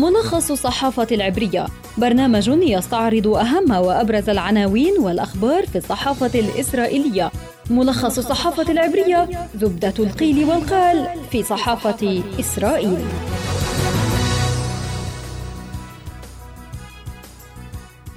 [0.00, 1.66] ملخص الصحافة العبرية.
[1.98, 7.30] برنامج يستعرض أهم وأبرز العناوين والأخبار في الصحافة الإسرائيلية.
[7.70, 12.98] ملخص الصحافة العبرية زبدة القيل والقال في صحافة إسرائيل.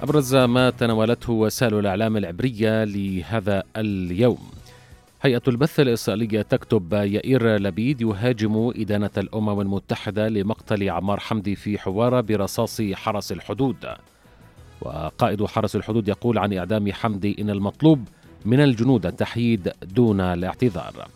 [0.02, 4.53] أبرز ما تناولته وسائل الإعلام العبرية لهذا اليوم.
[5.24, 12.20] هيئة البث الإسرائيلية تكتب يائير لبيد يهاجم إدانة الأمم المتحدة لمقتل عمار حمدي في حوارة
[12.20, 13.76] برصاص حرس الحدود.
[14.80, 18.08] وقائد حرس الحدود يقول عن إعدام حمدي إن المطلوب
[18.44, 21.08] من الجنود التحييد دون الاعتذار.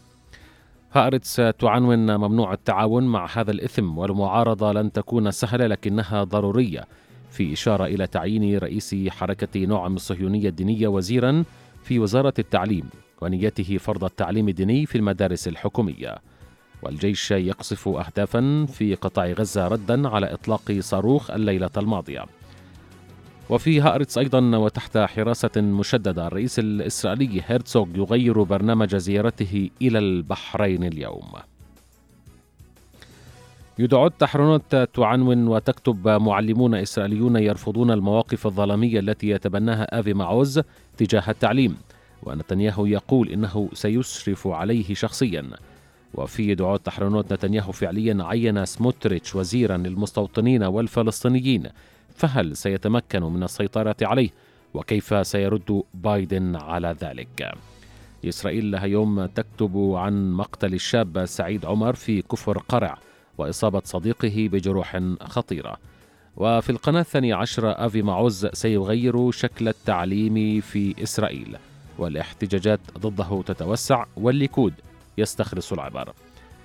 [0.93, 6.85] هارتس تعنون ممنوع التعاون مع هذا الإثم والمعارضة لن تكون سهلة لكنها ضرورية
[7.31, 11.45] في إشارة إلى تعيين رئيس حركة نعم الصهيونية الدينية وزيرا
[11.83, 12.89] في وزارة التعليم.
[13.21, 16.17] ونيته فرض التعليم الديني في المدارس الحكومية.
[16.83, 22.25] والجيش يقصف أهدافا في قطاع غزة ردا على إطلاق صاروخ الليلة الماضية.
[23.51, 31.33] وفي هآرتس أيضا وتحت حراسة مشددة الرئيس الإسرائيلي هيرتسوغ يغير برنامج زيارته إلى البحرين اليوم.
[33.79, 40.61] يديعوت أحرونوت تعنون وتكتب معلمون إسرائيليون يرفضون المواقف الظلامية التي يتبناها آفي معوز
[40.97, 41.77] تجاه التعليم.
[42.23, 45.51] ونتنياهو يقول إنه سيشرف عليه شخصيا.
[46.15, 51.69] وفي يديعوت أحرونوت نتنياهو فعليا عين سموتريتش وزيرا للمستوطنين والفلسطينيين
[52.17, 54.31] فهل سيتمكن من السيطرة عليه؟
[54.75, 57.53] وكيف سيرد بايدن على ذلك؟
[58.25, 62.99] إسرائيل لها يوم تكتب عن مقتل الشاب سعيد عمر في كفر قرع
[63.39, 65.77] وإصابة صديقه بجروح خطيرة.
[66.37, 71.57] وفي القناة الثانية عشر أفي معوز سيغير شكل التعليم في إسرائيل.
[71.99, 74.75] والاحتجاجات ضده تتوسع والليكود
[75.19, 76.13] يستخلص العبر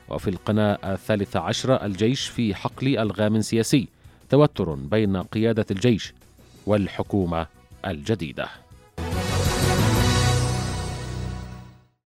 [0.10, 3.88] وفي القناة الثالثة عشرة الجيش في حقل ألغام سياسي
[4.30, 6.14] توتر بين قيادة الجيش
[6.66, 7.48] والحكومة
[7.86, 8.48] الجديدة.